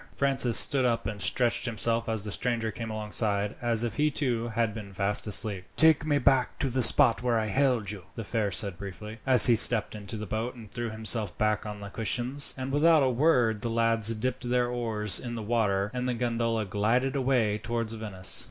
Francis 0.15 0.57
stood 0.57 0.83
up 0.83 1.05
and 1.05 1.21
stretched 1.21 1.65
himself 1.65 2.09
as 2.09 2.23
the 2.23 2.31
stranger 2.31 2.71
came 2.71 2.89
alongside, 2.89 3.53
as 3.61 3.83
if 3.83 3.97
he 3.97 4.09
too 4.09 4.47
had 4.47 4.73
been 4.73 4.91
fast 4.91 5.27
asleep. 5.27 5.63
"Take 5.75 6.07
me 6.07 6.17
back 6.17 6.57
to 6.57 6.71
the 6.71 6.81
spot 6.81 7.21
where 7.21 7.37
I 7.37 7.49
hailed 7.49 7.91
you," 7.91 8.05
the 8.15 8.23
fare 8.23 8.49
said 8.49 8.79
briefly, 8.79 9.19
as 9.27 9.45
he 9.45 9.55
stepped 9.55 9.93
into 9.93 10.17
the 10.17 10.25
boat 10.25 10.55
and 10.55 10.71
threw 10.71 10.89
himself 10.89 11.37
back 11.37 11.67
on 11.67 11.81
the 11.81 11.89
cushions, 11.89 12.55
and 12.57 12.71
without 12.71 13.03
a 13.03 13.11
word 13.11 13.61
the 13.61 13.69
lads 13.69 14.15
dipped 14.15 14.49
their 14.49 14.67
oars 14.69 15.19
in 15.19 15.35
the 15.35 15.43
water 15.43 15.91
and 15.93 16.09
the 16.09 16.15
gondola 16.15 16.65
glided 16.65 17.15
away 17.15 17.59
towards 17.59 17.93
Venice. 17.93 18.39